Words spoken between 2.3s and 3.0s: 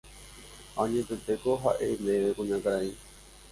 kuñakarai